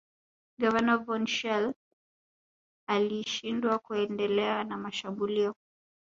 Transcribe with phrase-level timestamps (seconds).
[0.59, 1.73] Gavana von Schele
[2.87, 5.55] alishindwa kuendelea na mashambulio